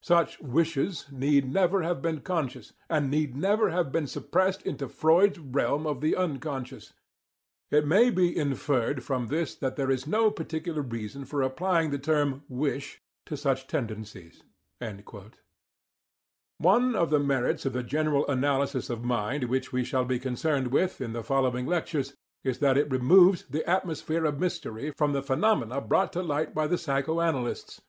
Such 0.00 0.40
'wishes' 0.40 1.12
need 1.12 1.46
never 1.52 1.82
have 1.82 2.00
been 2.00 2.22
'conscious,' 2.22 2.72
and 2.88 3.10
NEED 3.10 3.36
NEVER 3.36 3.68
HAVE 3.68 3.92
BEEN 3.92 4.06
SUPPRESSED 4.06 4.62
INTO 4.62 4.88
FREUD'S 4.88 5.38
REALM 5.38 5.86
OF 5.86 6.00
THE 6.00 6.14
UNCONSCIOUS. 6.16 6.94
It 7.70 7.86
may 7.86 8.08
be 8.08 8.34
inferred 8.34 9.02
from 9.02 9.26
this 9.26 9.54
that 9.54 9.76
there 9.76 9.90
is 9.90 10.06
no 10.06 10.30
particular 10.30 10.80
reason 10.80 11.26
for 11.26 11.42
applying 11.42 11.90
the 11.90 11.98
term 11.98 12.44
'wish' 12.48 13.02
to 13.26 13.36
such 13.36 13.66
tendencies"(p. 13.66 14.42
485). 14.80 15.32
One 16.56 16.94
of 16.96 17.10
the 17.10 17.20
merits 17.20 17.66
of 17.66 17.74
the 17.74 17.82
general 17.82 18.26
analysis 18.26 18.88
of 18.88 19.04
mind 19.04 19.44
which 19.50 19.70
we 19.70 19.84
shall 19.84 20.06
be 20.06 20.18
concerned 20.18 20.68
with 20.68 21.02
in 21.02 21.12
the 21.12 21.22
following 21.22 21.66
lectures 21.66 22.14
is 22.42 22.58
that 22.60 22.78
it 22.78 22.90
removes 22.90 23.42
the 23.50 23.68
atmosphere 23.68 24.24
of 24.24 24.40
mystery 24.40 24.92
from 24.96 25.12
the 25.12 25.22
phenomena 25.22 25.82
brought 25.82 26.14
to 26.14 26.22
light 26.22 26.54
by 26.54 26.66
the 26.66 26.78
psycho 26.78 27.20
analysts. 27.20 27.82